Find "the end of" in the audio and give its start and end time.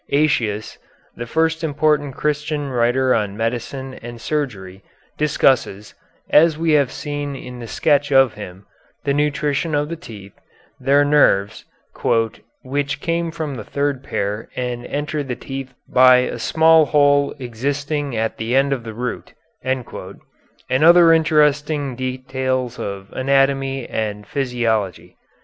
18.37-18.83